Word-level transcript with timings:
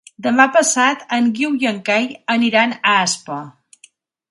Demà 0.27 0.45
passat 0.53 1.03
en 1.17 1.27
Guiu 1.41 1.51
i 1.65 1.69
en 1.73 1.77
Cai 1.91 2.09
aniran 2.39 2.75
a 2.79 2.97
Aspa. 3.05 3.41